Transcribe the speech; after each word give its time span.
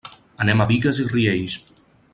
Anem 0.45 0.63
a 0.63 0.67
Bigues 0.71 1.03
i 1.05 1.07
Riells. 1.13 1.59